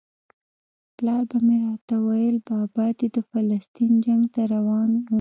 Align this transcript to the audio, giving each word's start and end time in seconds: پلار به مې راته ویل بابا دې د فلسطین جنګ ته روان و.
پلار 0.95 1.23
به 1.29 1.37
مې 1.45 1.57
راته 1.65 1.95
ویل 2.05 2.37
بابا 2.47 2.85
دې 2.99 3.07
د 3.15 3.17
فلسطین 3.31 3.91
جنګ 4.05 4.23
ته 4.33 4.41
روان 4.53 4.89
و. 4.99 5.03